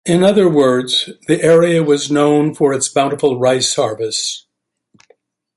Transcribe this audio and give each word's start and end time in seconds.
In 0.03 0.23
other 0.23 0.49
words, 0.49 1.11
the 1.27 1.43
area 1.43 1.83
was 1.83 2.09
known 2.09 2.55
for 2.55 2.73
its 2.73 2.89
bountiful 2.89 3.37
rice 3.39 3.75
harvests. 3.75 4.47